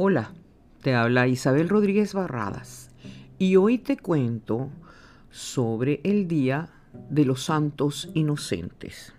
Hola, 0.00 0.30
te 0.80 0.94
habla 0.94 1.26
Isabel 1.26 1.68
Rodríguez 1.68 2.14
Barradas 2.14 2.92
y 3.36 3.56
hoy 3.56 3.78
te 3.78 3.96
cuento 3.96 4.70
sobre 5.28 6.00
el 6.04 6.28
Día 6.28 6.68
de 7.10 7.24
los 7.24 7.42
Santos 7.42 8.08
Inocentes. 8.14 9.12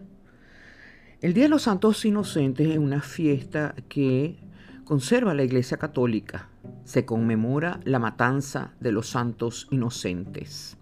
El 1.19 1.33
Día 1.33 1.43
de 1.43 1.49
los 1.49 1.63
Santos 1.63 2.05
Inocentes 2.05 2.69
es 2.69 2.77
una 2.77 3.01
fiesta 3.01 3.75
que 3.89 4.37
conserva 4.85 5.33
la 5.33 5.43
Iglesia 5.43 5.75
Católica. 5.75 6.47
Se 6.85 7.03
conmemora 7.03 7.81
la 7.83 7.99
matanza 7.99 8.71
de 8.79 8.93
los 8.93 9.09
santos 9.09 9.67
inocentes. 9.71 10.77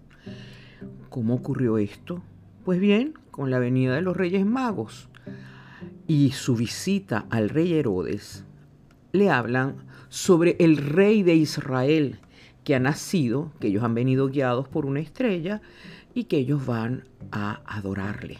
¿Cómo 1.08 1.34
ocurrió 1.34 1.76
esto? 1.76 2.22
Pues 2.64 2.78
bien, 2.78 3.14
con 3.32 3.50
la 3.50 3.58
venida 3.58 3.96
de 3.96 4.02
los 4.02 4.16
Reyes 4.16 4.46
Magos 4.46 5.08
y 6.06 6.30
su 6.30 6.54
visita 6.54 7.26
al 7.30 7.48
rey 7.48 7.74
Herodes, 7.74 8.44
le 9.12 9.30
hablan 9.30 9.87
sobre 10.08 10.56
el 10.58 10.76
rey 10.76 11.22
de 11.22 11.34
Israel 11.34 12.20
que 12.64 12.74
ha 12.74 12.80
nacido, 12.80 13.52
que 13.60 13.68
ellos 13.68 13.82
han 13.82 13.94
venido 13.94 14.28
guiados 14.28 14.68
por 14.68 14.84
una 14.84 15.00
estrella 15.00 15.62
y 16.14 16.24
que 16.24 16.38
ellos 16.38 16.66
van 16.66 17.04
a 17.30 17.62
adorarle. 17.64 18.38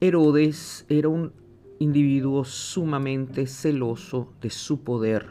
Herodes 0.00 0.86
era 0.88 1.08
un 1.08 1.32
individuo 1.78 2.44
sumamente 2.44 3.46
celoso 3.46 4.32
de 4.40 4.50
su 4.50 4.84
poder, 4.84 5.26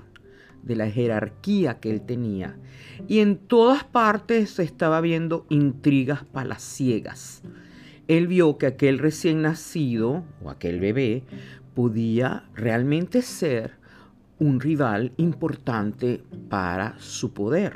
de 0.64 0.76
la 0.76 0.90
jerarquía 0.90 1.80
que 1.80 1.92
él 1.92 2.02
tenía. 2.02 2.58
Y 3.08 3.20
en 3.20 3.38
todas 3.38 3.84
partes 3.84 4.52
se 4.52 4.64
estaba 4.64 5.02
viendo 5.02 5.46
intrigas 5.50 6.24
palaciegas. 6.26 7.44
Él 8.08 8.28
vio 8.28 8.58
que 8.58 8.66
aquel 8.66 9.00
recién 9.00 9.42
nacido 9.42 10.24
o 10.44 10.50
aquel 10.50 10.80
bebé 10.80 11.24
podía 11.74 12.50
realmente 12.56 13.22
ser 13.22 13.83
un 14.44 14.60
rival 14.60 15.14
importante 15.16 16.22
para 16.50 17.00
su 17.00 17.34
poder. 17.34 17.76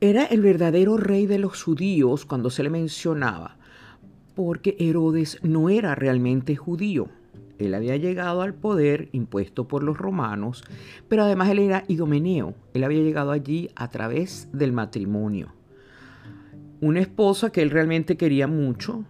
Era 0.00 0.24
el 0.24 0.40
verdadero 0.42 0.96
rey 0.96 1.26
de 1.26 1.38
los 1.38 1.62
judíos 1.62 2.26
cuando 2.26 2.50
se 2.50 2.64
le 2.64 2.70
mencionaba, 2.70 3.56
porque 4.34 4.76
Herodes 4.80 5.38
no 5.42 5.68
era 5.70 5.94
realmente 5.94 6.56
judío. 6.56 7.08
Él 7.60 7.74
había 7.74 7.96
llegado 7.96 8.42
al 8.42 8.54
poder 8.54 9.08
impuesto 9.12 9.68
por 9.68 9.84
los 9.84 9.96
romanos, 9.96 10.64
pero 11.08 11.22
además 11.22 11.50
él 11.50 11.60
era 11.60 11.84
idomeneo. 11.86 12.54
Él 12.74 12.82
había 12.82 13.02
llegado 13.02 13.30
allí 13.30 13.70
a 13.76 13.88
través 13.88 14.48
del 14.52 14.72
matrimonio. 14.72 15.54
Una 16.80 17.00
esposa 17.00 17.50
que 17.50 17.62
él 17.62 17.70
realmente 17.70 18.16
quería 18.16 18.48
mucho, 18.48 19.04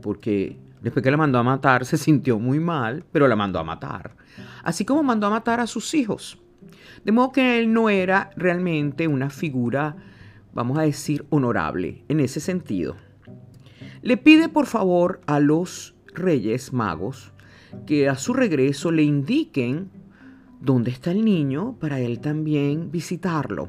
porque 0.00 0.56
Después 0.82 1.02
que 1.02 1.10
la 1.10 1.16
mandó 1.16 1.38
a 1.38 1.42
matar, 1.42 1.84
se 1.84 1.98
sintió 1.98 2.38
muy 2.38 2.58
mal, 2.58 3.04
pero 3.12 3.28
la 3.28 3.36
mandó 3.36 3.58
a 3.58 3.64
matar. 3.64 4.16
Así 4.62 4.84
como 4.84 5.02
mandó 5.02 5.26
a 5.26 5.30
matar 5.30 5.60
a 5.60 5.66
sus 5.66 5.94
hijos. 5.94 6.38
De 7.04 7.12
modo 7.12 7.32
que 7.32 7.58
él 7.58 7.72
no 7.72 7.90
era 7.90 8.30
realmente 8.36 9.08
una 9.08 9.30
figura, 9.30 9.96
vamos 10.52 10.78
a 10.78 10.82
decir, 10.82 11.26
honorable 11.30 12.04
en 12.08 12.20
ese 12.20 12.40
sentido. 12.40 12.96
Le 14.02 14.16
pide 14.16 14.48
por 14.48 14.66
favor 14.66 15.20
a 15.26 15.40
los 15.40 15.94
reyes 16.14 16.72
magos 16.72 17.32
que 17.86 18.08
a 18.08 18.16
su 18.16 18.32
regreso 18.32 18.90
le 18.90 19.02
indiquen 19.02 19.90
dónde 20.60 20.90
está 20.90 21.10
el 21.10 21.24
niño 21.24 21.76
para 21.78 22.00
él 22.00 22.20
también 22.20 22.90
visitarlo. 22.90 23.68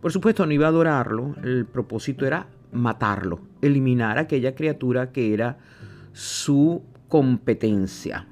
Por 0.00 0.12
supuesto, 0.12 0.46
no 0.46 0.52
iba 0.52 0.66
a 0.66 0.70
adorarlo, 0.70 1.34
el 1.42 1.66
propósito 1.66 2.24
era 2.24 2.46
matarlo, 2.72 3.40
eliminar 3.62 4.18
a 4.18 4.22
aquella 4.22 4.54
criatura 4.54 5.10
que 5.10 5.34
era 5.34 5.58
su 6.18 6.82
competencia. 7.06 8.26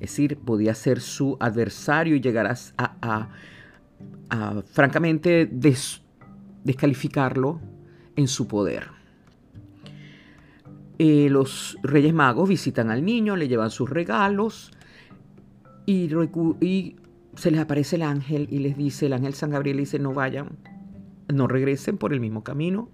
Es 0.00 0.10
decir, 0.12 0.38
podía 0.38 0.74
ser 0.74 1.02
su 1.02 1.36
adversario 1.38 2.16
y 2.16 2.20
llegar 2.22 2.50
a, 2.78 3.28
francamente, 4.64 5.50
descalificarlo 6.64 7.60
en 8.16 8.26
su 8.26 8.48
poder. 8.48 8.86
Eh, 10.98 11.28
los 11.28 11.76
Reyes 11.82 12.14
Magos 12.14 12.48
visitan 12.48 12.90
al 12.90 13.04
niño, 13.04 13.36
le 13.36 13.48
llevan 13.48 13.70
sus 13.70 13.90
regalos 13.90 14.70
y, 15.84 16.08
y, 16.62 16.96
se 17.34 17.50
les 17.50 17.60
aparece 17.60 17.96
el 17.96 18.02
ángel 18.02 18.48
y 18.50 18.60
les 18.60 18.78
dice, 18.78 19.06
el 19.06 19.12
ángel 19.12 19.34
San 19.34 19.50
Gabriel 19.50 19.76
dice, 19.76 19.98
no 19.98 20.14
vayan, 20.14 20.56
no 21.28 21.48
regresen 21.48 21.98
por 21.98 22.14
el 22.14 22.20
mismo 22.20 22.42
camino, 22.42 22.88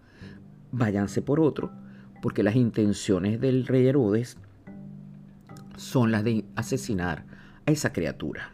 váyanse 0.72 1.22
por 1.22 1.38
otro 1.38 1.83
porque 2.24 2.42
las 2.42 2.56
intenciones 2.56 3.38
del 3.38 3.66
rey 3.66 3.86
Herodes 3.86 4.38
son 5.76 6.10
las 6.10 6.24
de 6.24 6.46
asesinar 6.56 7.26
a 7.66 7.70
esa 7.70 7.92
criatura. 7.92 8.50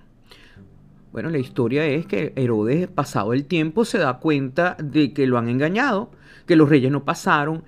Bueno, 1.13 1.31
la 1.31 1.39
historia 1.39 1.87
es 1.87 2.05
que 2.05 2.33
Herodes, 2.35 2.89
pasado 2.89 3.33
el 3.33 3.45
tiempo, 3.45 3.85
se 3.85 3.99
da 3.99 4.19
cuenta 4.19 4.77
de 4.83 5.13
que 5.13 5.25
lo 5.29 5.39
han 5.39 5.49
engañado, 5.49 6.11
que 6.47 6.57
los 6.57 6.69
reyes 6.69 6.91
no 6.91 7.05
pasaron, 7.05 7.63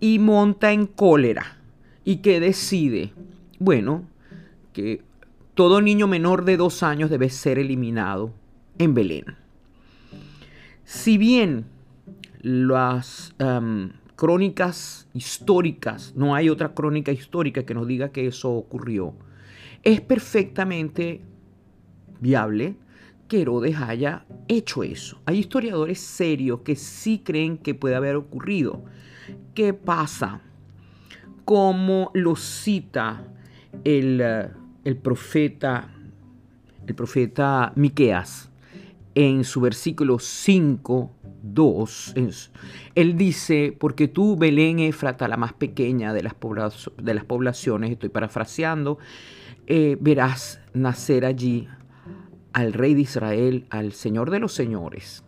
y 0.00 0.18
monta 0.18 0.70
en 0.70 0.86
cólera. 0.86 1.56
¿Y 2.04 2.16
que 2.16 2.40
decide? 2.40 3.14
Bueno, 3.58 4.04
que 4.74 5.00
todo 5.54 5.80
niño 5.80 6.06
menor 6.08 6.44
de 6.44 6.58
dos 6.58 6.82
años 6.82 7.08
debe 7.08 7.30
ser 7.30 7.58
eliminado 7.58 8.34
en 8.76 8.92
Belén. 8.92 9.24
Si 10.84 11.16
bien 11.16 11.64
las 12.42 13.34
crónicas 14.18 15.08
históricas, 15.14 16.12
no 16.16 16.34
hay 16.34 16.50
otra 16.50 16.74
crónica 16.74 17.12
histórica 17.12 17.64
que 17.64 17.72
nos 17.72 17.86
diga 17.86 18.10
que 18.10 18.26
eso 18.26 18.50
ocurrió, 18.50 19.14
es 19.84 20.00
perfectamente 20.00 21.22
viable 22.18 22.74
que 23.28 23.42
Herodes 23.42 23.76
haya 23.76 24.26
hecho 24.48 24.82
eso. 24.82 25.22
Hay 25.24 25.38
historiadores 25.38 26.00
serios 26.00 26.62
que 26.62 26.74
sí 26.74 27.20
creen 27.24 27.58
que 27.58 27.76
puede 27.76 27.94
haber 27.94 28.16
ocurrido. 28.16 28.82
¿Qué 29.54 29.72
pasa? 29.72 30.40
Como 31.44 32.10
lo 32.12 32.34
cita 32.34 33.22
el, 33.84 34.20
el 34.82 34.96
profeta, 34.96 35.94
el 36.88 36.94
profeta 36.96 37.72
Miqueas 37.76 38.50
en 39.14 39.44
su 39.44 39.60
versículo 39.60 40.18
5 40.18 41.17
2, 41.42 42.14
él 42.94 43.16
dice, 43.16 43.76
porque 43.78 44.08
tú, 44.08 44.36
Belén 44.36 44.78
Éfrata, 44.78 45.28
la 45.28 45.36
más 45.36 45.52
pequeña 45.52 46.12
de 46.12 46.22
las, 46.22 46.34
de 47.02 47.14
las 47.14 47.24
poblaciones, 47.24 47.90
estoy 47.90 48.08
parafraseando, 48.08 48.98
eh, 49.66 49.96
verás 50.00 50.60
nacer 50.72 51.24
allí 51.24 51.68
al 52.52 52.72
rey 52.72 52.94
de 52.94 53.02
Israel, 53.02 53.66
al 53.70 53.92
Señor 53.92 54.30
de 54.30 54.40
los 54.40 54.52
Señores. 54.52 55.24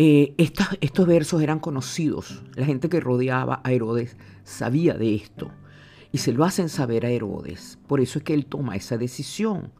Eh, 0.00 0.34
estos 0.38 1.06
versos 1.08 1.42
eran 1.42 1.58
conocidos. 1.58 2.44
La 2.54 2.64
gente 2.64 2.88
que 2.88 3.00
rodeaba 3.00 3.60
a 3.64 3.72
Herodes 3.72 4.16
sabía 4.44 4.94
de 4.94 5.16
esto 5.16 5.50
y 6.12 6.18
se 6.18 6.32
lo 6.32 6.44
hacen 6.44 6.68
saber 6.68 7.04
a 7.04 7.10
Herodes. 7.10 7.78
Por 7.86 8.00
eso 8.00 8.18
es 8.20 8.24
que 8.24 8.34
él 8.34 8.46
toma 8.46 8.76
esa 8.76 8.96
decisión. 8.96 9.72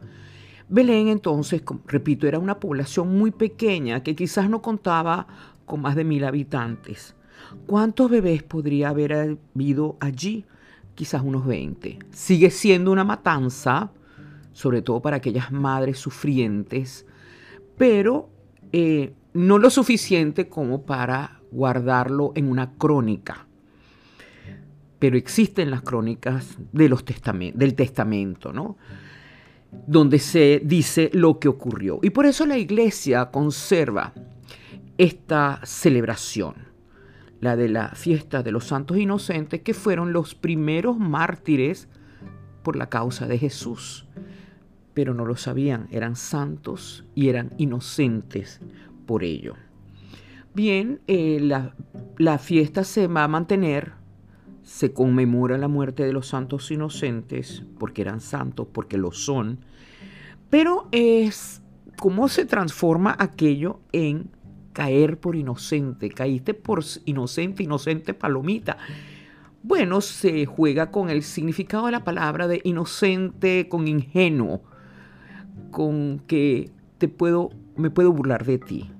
Belén 0.69 1.09
entonces, 1.09 1.62
repito, 1.87 2.27
era 2.27 2.39
una 2.39 2.61
población 2.61 3.17
muy 3.17 3.31
pequeña 3.31 4.03
que 4.03 4.15
quizás 4.15 4.51
no 4.51 4.61
contaba 4.61 5.27
con 5.65 5.81
más 5.81 5.97
de 5.97 6.05
mil 6.05 6.25
habitantes. 6.25 7.15
¿Cuántos 7.67 8.11
bebés 8.11 8.43
podría 8.43 8.91
haber 8.91 9.39
habido 9.55 9.97
allí? 10.01 10.45
Quizás 10.95 11.23
unos 11.23 11.47
20. 11.47 11.99
Sigue 12.11 12.51
siendo 12.51 12.93
una 12.93 13.05
matanza, 13.05 13.93
sobre 14.53 14.83
todo 14.83 15.01
para 15.01 15.17
aquellas 15.17 15.53
madres 15.53 15.99
sufrientes, 15.99 17.06
pero 17.79 18.29
eh, 18.73 19.15
no 19.33 19.59
lo 19.59 19.71
suficiente 19.71 20.49
como 20.49 20.83
para 20.83 21.41
guardarlo 21.50 22.33
en 22.35 22.50
una 22.50 22.73
crónica. 22.73 23.47
Pero 24.99 25.17
existen 25.17 25.70
las 25.70 25.82
crónicas 25.82 26.59
del 26.73 27.75
testamento, 27.75 28.53
¿no? 28.53 28.76
Donde 29.87 30.19
se 30.19 30.61
dice 30.65 31.11
lo 31.12 31.38
que 31.38 31.49
ocurrió. 31.49 31.99
Y 32.03 32.11
por 32.11 32.26
eso 32.26 32.47
la 32.47 32.59
iglesia 32.59 33.31
conserva 33.31 34.12
esta 34.97 35.61
celebración, 35.65 36.55
la 37.41 37.56
de 37.56 37.69
la 37.69 37.91
fiesta 37.91 38.43
de 38.43 38.53
los 38.53 38.65
santos 38.65 38.99
inocentes, 38.99 39.62
que 39.62 39.75
fueron 39.75 40.12
los 40.12 40.35
primeros 40.35 40.99
mártires 40.99 41.88
por 42.62 42.76
la 42.76 42.88
causa 42.88 43.26
de 43.26 43.38
Jesús. 43.38 44.06
Pero 44.94 45.15
no 45.15 45.25
lo 45.25 45.37
sabían, 45.37 45.88
eran 45.93 46.17
santos 46.17 47.05
y 47.15 47.29
eran 47.29 47.53
inocentes 47.56 48.61
por 49.06 49.23
ello. 49.23 49.55
Bien, 50.55 51.00
eh, 51.06 51.38
la, 51.41 51.75
la 52.17 52.38
fiesta 52.38 52.82
se 52.82 53.06
va 53.06 53.25
a 53.25 53.29
mantener 53.29 53.93
se 54.69 54.93
conmemora 54.93 55.56
la 55.56 55.67
muerte 55.67 56.05
de 56.05 56.12
los 56.12 56.29
santos 56.29 56.70
inocentes, 56.70 57.62
porque 57.79 58.03
eran 58.03 58.20
santos, 58.20 58.69
porque 58.70 58.99
lo 58.99 59.12
son, 59.12 59.61
pero 60.50 60.88
es 60.93 61.62
cómo 61.99 62.29
se 62.29 62.44
transforma 62.44 63.17
aquello 63.19 63.81
en 63.93 64.31
caer 64.75 65.19
por 65.19 65.37
inocente, 65.37 66.11
caíste 66.11 66.53
por 66.53 66.85
inocente, 67.06 67.62
inocente 67.62 68.12
palomita. 68.12 68.76
bueno, 69.62 70.03
se 70.03 70.44
juega 70.44 70.91
con 70.91 71.09
el 71.09 71.23
significado 71.23 71.87
de 71.87 71.93
la 71.93 72.05
palabra 72.05 72.47
de 72.47 72.61
inocente, 72.62 73.69
con 73.70 73.88
ingenuo, 73.88 74.62
con 75.70 76.19
que 76.26 76.70
te 76.99 77.09
puedo, 77.09 77.50
me 77.75 77.88
puedo 77.88 78.12
burlar 78.12 78.44
de 78.44 78.59
ti. 78.59 78.91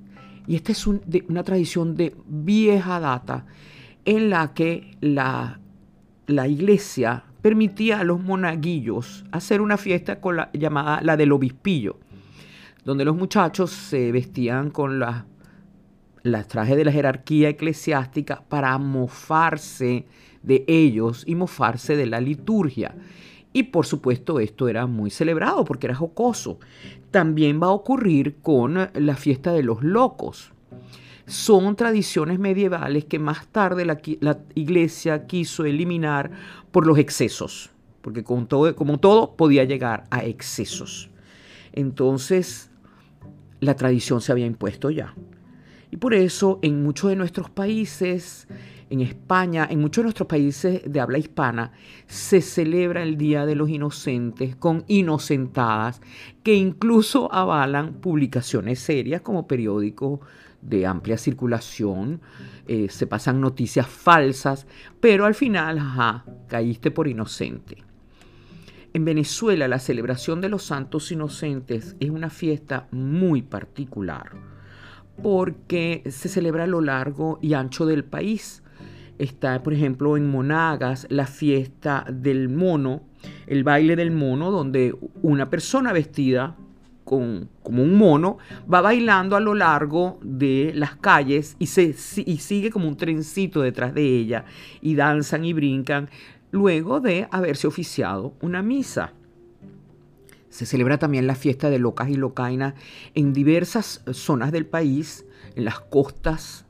Y 0.47 0.57
esta 0.57 0.73
es 0.73 0.87
una 0.87 1.43
tradición 1.43 1.95
de 1.95 2.17
vieja 2.27 3.01
data 3.01 3.45
en 4.09 4.31
la 4.31 4.55
que 4.55 4.97
la, 5.03 5.61
la 6.27 6.49
iglesia 6.49 7.25
permitía 7.43 8.01
a 8.01 8.05
los 8.05 8.19
monaguillos 8.19 9.27
hacer 9.33 9.61
una 9.61 9.77
fiesta 9.77 10.19
llamada 10.55 11.03
la 11.03 11.19
del 11.19 11.31
obispillo, 11.31 11.99
donde 12.87 13.05
los 13.05 13.15
muchachos 13.15 13.71
se 13.71 14.11
vestían 14.11 14.71
con 14.71 14.99
las 14.99 16.49
trajes 16.49 16.79
de 16.79 16.87
la 16.87 16.93
jerarquía 16.93 17.51
eclesiástica 17.51 18.43
para 18.49 18.79
mofarse 18.79 20.07
de 20.43 20.65
ellos 20.67 21.25
y 21.27 21.35
mofarse 21.35 21.95
de 21.95 22.07
la 22.07 22.23
liturgia. 22.23 22.95
Y 23.53 23.65
por 23.65 23.85
supuesto 23.85 24.41
esto 24.41 24.69
era 24.71 24.87
muy 24.87 25.11
celebrado 25.11 25.67
porque 25.67 25.87
era 25.87 25.95
jocoso. 25.95 26.61
También 27.11 27.61
va 27.63 27.67
a 27.67 27.73
ocurrir 27.73 28.37
con 28.41 28.89
la 28.95 29.17
fiesta 29.17 29.53
de 29.53 29.65
los 29.65 29.83
locos. 29.83 30.55
Son 31.29 31.77
tradiciones 31.77 32.39
medievales 32.39 33.05
que 33.05 33.19
más 33.19 33.47
tarde 33.49 33.85
la, 33.85 34.01
iglesia 34.55 35.27
quiso 35.27 35.65
eliminar 35.65 36.31
por 36.71 36.87
los 36.87 36.99
excesos, 36.99 37.71
porque 38.01 38.25
todo, 38.49 38.75
como 38.75 38.99
todo 38.99 39.37
podía 39.37 39.65
llegar 39.65 40.05
a 40.11 40.25
excesos. 40.25 41.11
Entonces 41.73 42.71
la 43.61 43.75
tradición 43.75 44.21
se 44.21 44.33
había 44.33 44.47
impuesto 44.47 44.91
ya. 44.91 45.15
Y 45.91 45.99
por 45.99 46.15
eso 46.15 46.59
en 46.63 46.83
muchos 46.83 47.11
de 47.11 47.17
nuestros 47.17 47.51
países 47.51 48.49
en 48.91 49.01
España, 49.01 49.67
en 49.71 49.81
muchos 49.81 50.03
de 50.03 50.05
nuestros 50.05 50.29
países 50.29 50.81
de 50.87 51.01
habla 51.01 51.19
hispana, 51.19 51.73
se 52.07 52.41
celebra 52.41 53.03
el 53.03 53.19
Día 53.19 53.45
de 53.45 53.55
los 53.55 53.69
Inocentes 53.69 54.57
con 54.57 54.85
inocentadas 54.89 56.01
que 56.43 56.55
incluso 56.55 57.33
avalan 57.33 57.95
publicaciones 57.95 58.79
serias 58.81 59.21
como 59.21 59.47
periódicos 59.47 60.21
de 60.61 60.87
amplia 60.87 61.17
circulación, 61.17 62.21
eh, 62.67 62.89
se 62.89 63.07
pasan 63.07 63.41
noticias 63.41 63.87
falsas, 63.87 64.67
pero 65.01 65.25
al 65.25 65.35
final, 65.35 65.81
caíste 66.49 66.91
por 66.91 67.09
inocente. 67.09 67.85
En 68.93 69.05
Venezuela 69.05 69.69
la 69.69 69.79
celebración 69.79 70.41
de 70.41 70.49
los 70.49 70.65
santos 70.65 71.13
inocentes 71.13 71.97
es 72.01 72.11
una 72.11 72.31
fiesta 72.31 72.89
muy 72.91 73.43
particular 73.43 74.33
porque 75.23 76.03
se 76.07 76.29
celebra 76.29 76.65
a 76.65 76.69
lo 76.69 76.81
largo 76.81 77.39
y 77.43 77.55
ancho 77.55 77.87
del 77.87 78.05
país. 78.05 78.63
Está, 79.19 79.63
por 79.63 79.75
ejemplo, 79.75 80.17
en 80.17 80.31
Monagas 80.31 81.07
la 81.11 81.27
fiesta 81.27 82.07
del 82.11 82.49
mono, 82.49 83.03
el 83.47 83.65
baile 83.65 83.97
del 83.97 84.13
mono, 84.13 84.51
donde 84.51 84.95
una 85.23 85.51
persona 85.51 85.93
vestida 85.93 86.57
como 87.09 87.83
un 87.83 87.97
mono 87.97 88.37
va 88.73 88.83
bailando 88.83 89.35
a 89.35 89.41
lo 89.41 89.55
largo 89.55 90.19
de 90.23 90.73
las 90.75 90.97
calles 90.97 91.57
y, 91.59 91.67
se, 91.67 91.95
y 92.27 92.39
sigue 92.39 92.71
como 92.71 92.87
un 92.87 92.97
trencito 92.97 93.63
detrás 93.63 93.95
de 93.95 94.03
ella 94.03 94.45
y 94.83 94.95
danzan 94.95 95.45
y 95.45 95.55
brincan 95.55 96.11
luego 96.51 97.01
de 97.01 97.27
haberse 97.31 97.67
oficiado 97.67 98.35
una 98.43 98.63
misa. 98.63 99.15
Se 100.51 100.67
celebra 100.67 100.99
también 100.99 101.27
la 101.27 101.35
fiesta 101.35 101.71
de 101.71 101.79
locas 101.79 102.11
y 102.11 102.15
locainas 102.15 102.75
en 103.15 103.33
diversas 103.33 104.03
zonas 104.13 104.53
del 104.53 104.67
país, 104.67 105.25
en 105.57 105.65
las 105.65 105.81
costas 105.81 106.67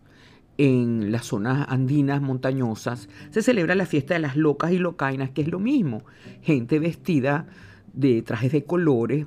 en 0.60 1.12
las 1.12 1.26
zonas 1.26 1.66
andinas 1.68 2.20
montañosas 2.20 3.08
se 3.30 3.42
celebra 3.42 3.76
la 3.76 3.86
fiesta 3.86 4.14
de 4.14 4.20
las 4.20 4.36
locas 4.36 4.72
y 4.72 4.78
locainas, 4.78 5.30
que 5.30 5.42
es 5.42 5.48
lo 5.48 5.60
mismo, 5.60 6.02
gente 6.42 6.80
vestida 6.80 7.46
de 7.92 8.22
trajes 8.22 8.50
de 8.52 8.64
colores, 8.64 9.26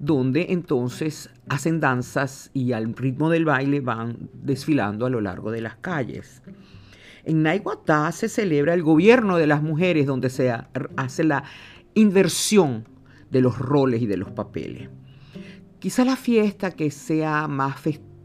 donde 0.00 0.46
entonces 0.48 1.30
hacen 1.48 1.78
danzas 1.78 2.50
y 2.54 2.72
al 2.72 2.96
ritmo 2.96 3.28
del 3.28 3.44
baile 3.44 3.80
van 3.80 4.30
desfilando 4.32 5.06
a 5.06 5.10
lo 5.10 5.20
largo 5.20 5.50
de 5.50 5.60
las 5.60 5.76
calles. 5.76 6.42
En 7.24 7.42
Naiguatá 7.42 8.10
se 8.10 8.30
celebra 8.30 8.72
el 8.72 8.82
gobierno 8.82 9.36
de 9.36 9.46
las 9.46 9.62
mujeres, 9.62 10.06
donde 10.06 10.30
se 10.30 10.52
hace 10.96 11.22
la 11.22 11.44
inversión 11.94 12.88
de 13.30 13.42
los 13.42 13.58
roles 13.58 14.00
y 14.00 14.06
de 14.06 14.16
los 14.16 14.30
papeles. 14.30 14.88
Quizá 15.78 16.04
la 16.04 16.16
fiesta 16.16 16.72
que 16.72 16.90
sea 16.90 17.46
más 17.46 17.76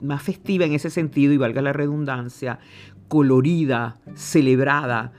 más 0.01 0.23
festiva 0.23 0.65
en 0.65 0.73
ese 0.73 0.89
sentido, 0.89 1.33
y 1.33 1.37
valga 1.37 1.61
la 1.61 1.73
redundancia, 1.73 2.59
colorida, 3.07 3.97
celebrada, 4.13 5.11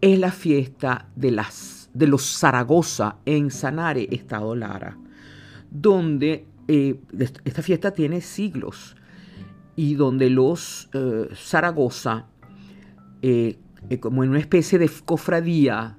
es 0.00 0.18
la 0.18 0.30
fiesta 0.30 1.08
de, 1.16 1.30
las, 1.30 1.90
de 1.94 2.06
los 2.06 2.38
Zaragoza 2.38 3.16
en 3.24 3.50
Sanare, 3.50 4.08
Estado 4.10 4.54
Lara, 4.54 4.98
donde 5.80 6.46
eh, 6.68 7.00
esta 7.44 7.62
fiesta 7.62 7.92
tiene 7.92 8.20
siglos 8.20 8.96
y 9.76 9.94
donde 9.94 10.30
los 10.30 10.88
eh, 10.94 11.28
Zaragoza, 11.34 12.26
eh, 13.22 13.58
como 14.00 14.24
en 14.24 14.30
una 14.30 14.38
especie 14.38 14.78
de 14.78 14.90
cofradía, 15.04 15.98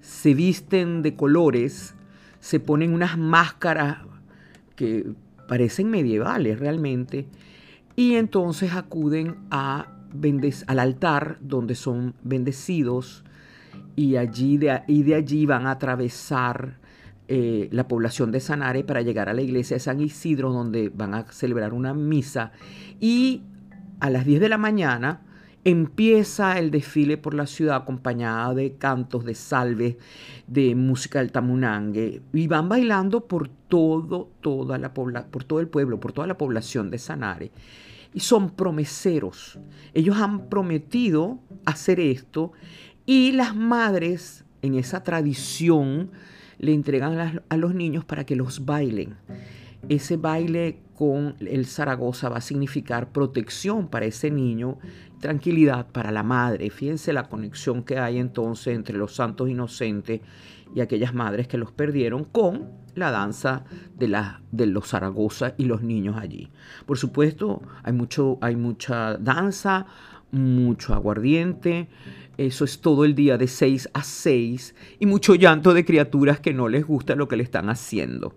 se 0.00 0.34
visten 0.34 1.02
de 1.02 1.14
colores, 1.14 1.94
se 2.40 2.58
ponen 2.58 2.94
unas 2.94 3.18
máscaras 3.18 3.98
que 4.76 5.12
parecen 5.46 5.90
medievales 5.90 6.58
realmente, 6.58 7.26
y 7.96 8.14
entonces 8.14 8.72
acuden 8.74 9.36
a 9.50 9.94
al 10.66 10.78
altar 10.78 11.36
donde 11.42 11.74
son 11.74 12.14
bendecidos 12.22 13.24
y, 13.94 14.16
allí 14.16 14.58
y 14.86 15.02
de 15.02 15.14
allí 15.14 15.44
van 15.44 15.66
a 15.66 15.72
atravesar 15.72 16.77
eh, 17.28 17.68
la 17.72 17.86
población 17.86 18.32
de 18.32 18.40
Sanare 18.40 18.84
para 18.84 19.02
llegar 19.02 19.28
a 19.28 19.34
la 19.34 19.42
iglesia 19.42 19.76
de 19.76 19.80
San 19.80 20.00
Isidro 20.00 20.50
donde 20.50 20.88
van 20.88 21.14
a 21.14 21.30
celebrar 21.30 21.74
una 21.74 21.94
misa 21.94 22.52
y 23.00 23.42
a 24.00 24.10
las 24.10 24.24
10 24.24 24.40
de 24.40 24.48
la 24.48 24.58
mañana 24.58 25.22
empieza 25.64 26.58
el 26.58 26.70
desfile 26.70 27.18
por 27.18 27.34
la 27.34 27.46
ciudad 27.46 27.76
acompañada 27.76 28.54
de 28.54 28.76
cantos, 28.76 29.24
de 29.24 29.34
salves, 29.34 29.96
de 30.46 30.74
música 30.74 31.18
del 31.18 31.30
tamunangue 31.30 32.22
y 32.32 32.46
van 32.46 32.68
bailando 32.68 33.26
por 33.26 33.48
todo, 33.48 34.30
toda 34.40 34.78
la 34.78 34.94
por 34.94 35.44
todo 35.44 35.60
el 35.60 35.68
pueblo, 35.68 36.00
por 36.00 36.12
toda 36.12 36.26
la 36.26 36.38
población 36.38 36.90
de 36.90 36.98
Sanare 36.98 37.52
y 38.14 38.20
son 38.20 38.50
promeseros. 38.50 39.58
Ellos 39.94 40.16
han 40.16 40.48
prometido 40.48 41.38
hacer 41.66 42.00
esto 42.00 42.52
y 43.04 43.32
las 43.32 43.54
madres 43.54 44.44
en 44.62 44.74
esa 44.74 45.02
tradición 45.02 46.10
le 46.58 46.72
entregan 46.72 47.42
a 47.48 47.56
los 47.56 47.74
niños 47.74 48.04
para 48.04 48.24
que 48.24 48.36
los 48.36 48.64
bailen. 48.64 49.16
Ese 49.88 50.16
baile 50.16 50.80
con 50.94 51.36
el 51.38 51.66
Zaragoza 51.66 52.28
va 52.28 52.38
a 52.38 52.40
significar 52.40 53.12
protección 53.12 53.86
para 53.86 54.06
ese 54.06 54.30
niño, 54.30 54.78
tranquilidad 55.20 55.86
para 55.86 56.10
la 56.10 56.24
madre. 56.24 56.70
Fíjense 56.70 57.12
la 57.12 57.28
conexión 57.28 57.84
que 57.84 57.98
hay 57.98 58.18
entonces 58.18 58.74
entre 58.74 58.98
los 58.98 59.14
santos 59.14 59.48
inocentes 59.48 60.20
y 60.74 60.80
aquellas 60.80 61.14
madres 61.14 61.46
que 61.46 61.58
los 61.58 61.70
perdieron 61.70 62.24
con 62.24 62.70
la 62.96 63.12
danza 63.12 63.64
de, 63.96 64.20
de 64.50 64.66
los 64.66 64.88
Zaragoza 64.88 65.54
y 65.56 65.64
los 65.64 65.82
niños 65.82 66.16
allí. 66.16 66.50
Por 66.84 66.98
supuesto, 66.98 67.62
hay, 67.84 67.92
mucho, 67.92 68.38
hay 68.40 68.56
mucha 68.56 69.16
danza, 69.16 69.86
mucho 70.30 70.94
aguardiente, 70.94 71.88
eso 72.36 72.64
es 72.64 72.80
todo 72.80 73.04
el 73.04 73.14
día 73.14 73.36
de 73.36 73.48
6 73.48 73.90
a 73.92 74.02
6 74.02 74.74
y 75.00 75.06
mucho 75.06 75.34
llanto 75.34 75.74
de 75.74 75.84
criaturas 75.84 76.38
que 76.38 76.54
no 76.54 76.68
les 76.68 76.86
gusta 76.86 77.16
lo 77.16 77.26
que 77.26 77.36
le 77.36 77.42
están 77.42 77.68
haciendo. 77.68 78.34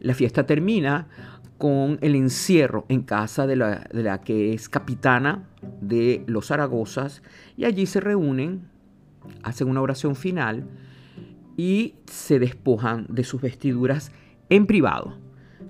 La 0.00 0.14
fiesta 0.14 0.44
termina 0.44 1.08
con 1.56 1.98
el 2.02 2.14
encierro 2.14 2.84
en 2.90 3.02
casa 3.02 3.46
de 3.46 3.56
la, 3.56 4.20
que 4.22 4.52
es 4.52 4.68
capitana 4.68 5.48
de 5.80 6.24
los 6.26 6.48
Zaragozas 6.48 7.22
y 7.56 7.64
allí 7.64 7.86
se 7.86 8.00
reúnen, 8.00 8.68
hacen 9.42 9.68
una 9.68 9.80
oración 9.80 10.14
final 10.14 10.68
y 11.56 11.94
se 12.04 12.38
despojan 12.38 13.06
de 13.08 13.24
sus 13.24 13.40
vestiduras 13.40 14.12
en 14.50 14.66
privado. 14.66 15.16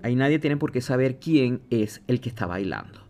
Ahí 0.02 0.16
nadie 0.16 0.40
tiene 0.40 0.56
por 0.56 0.72
qué 0.72 0.80
saber 0.80 1.20
quién 1.20 1.62
es 1.70 2.02
el 2.08 2.20
que 2.20 2.28
está 2.28 2.46
bailando. 2.46 3.05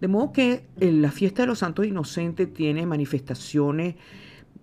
De 0.00 0.08
modo 0.08 0.32
que 0.32 0.66
la 0.78 1.10
fiesta 1.10 1.42
de 1.42 1.48
los 1.48 1.60
santos 1.60 1.86
inocentes 1.86 2.52
tiene 2.52 2.86
manifestaciones 2.86 3.96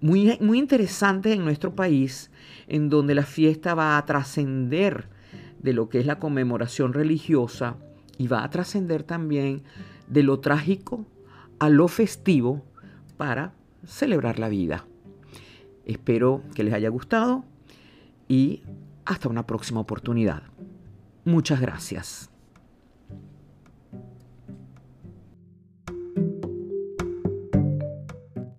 muy, 0.02 0.38
muy 0.40 0.60
interesantes 0.60 1.34
en 1.34 1.44
nuestro 1.44 1.76
país, 1.76 2.32
en 2.68 2.90
donde 2.90 3.16
la 3.16 3.24
fiesta 3.24 3.74
va 3.74 3.98
a 3.98 4.06
trascender 4.06 5.08
de 5.60 5.74
lo 5.74 5.90
que 5.90 6.00
es 6.00 6.06
la 6.06 6.20
conmemoración 6.20 6.94
religiosa 6.94 7.76
y 8.18 8.28
va 8.28 8.44
a 8.44 8.50
trascender 8.50 9.04
también 9.04 9.64
de 10.08 10.24
lo 10.24 10.40
trágico 10.40 11.06
a 11.60 11.70
lo 11.70 11.88
festivo 11.88 12.64
para 13.18 13.54
celebrar 13.86 14.40
la 14.40 14.50
vida. 14.50 14.86
Espero 15.86 16.44
que 16.54 16.64
les 16.64 16.74
haya 16.74 16.90
gustado 16.90 17.46
y 18.28 18.62
hasta 19.06 19.30
una 19.30 19.46
próxima 19.46 19.80
oportunidad. 19.80 20.44
Muchas 21.24 21.60
gracias. 21.62 22.35